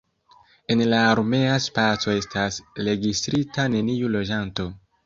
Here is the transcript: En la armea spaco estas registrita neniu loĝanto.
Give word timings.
En 0.75 0.81
la 0.93 1.01
armea 1.09 1.59
spaco 1.67 2.17
estas 2.23 2.59
registrita 2.91 3.71
neniu 3.77 4.13
loĝanto. 4.19 4.73